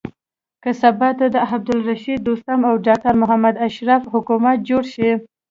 [0.63, 5.09] که سبا ته د عبدالرشيد دوستم او ډاکټر محمد اشرف حکومت جوړ شي.